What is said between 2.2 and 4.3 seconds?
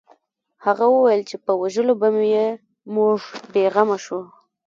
یې موږ بې غمه شو